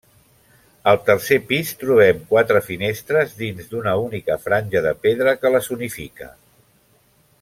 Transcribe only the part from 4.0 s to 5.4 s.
única franja de pedra